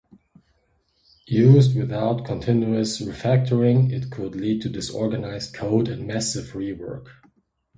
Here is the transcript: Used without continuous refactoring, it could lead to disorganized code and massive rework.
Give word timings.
Used 1.27 1.75
without 1.77 2.25
continuous 2.25 2.99
refactoring, 2.99 3.91
it 3.91 4.09
could 4.09 4.33
lead 4.35 4.63
to 4.63 4.69
disorganized 4.69 5.53
code 5.53 5.87
and 5.89 6.07
massive 6.07 6.53
rework. 6.53 7.05